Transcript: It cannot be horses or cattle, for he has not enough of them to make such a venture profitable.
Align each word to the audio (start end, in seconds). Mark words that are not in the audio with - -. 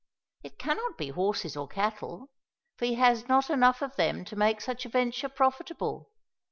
It 0.41 0.57
cannot 0.57 0.97
be 0.97 1.09
horses 1.09 1.55
or 1.55 1.67
cattle, 1.67 2.31
for 2.75 2.85
he 2.85 2.95
has 2.95 3.27
not 3.27 3.51
enough 3.51 3.83
of 3.83 3.97
them 3.97 4.25
to 4.25 4.35
make 4.35 4.59
such 4.59 4.83
a 4.83 4.89
venture 4.89 5.29
profitable. 5.29 6.09